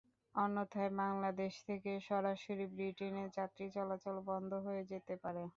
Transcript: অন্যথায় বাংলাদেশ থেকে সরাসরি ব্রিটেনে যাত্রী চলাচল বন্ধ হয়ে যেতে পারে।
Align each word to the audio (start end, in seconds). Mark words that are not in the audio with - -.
অন্যথায় 0.35 0.91
বাংলাদেশ 0.99 1.53
থেকে 1.67 1.91
সরাসরি 2.07 2.65
ব্রিটেনে 2.73 3.23
যাত্রী 3.37 3.65
চলাচল 3.75 4.15
বন্ধ 4.29 4.51
হয়ে 4.65 4.83
যেতে 4.91 5.13
পারে। 5.23 5.43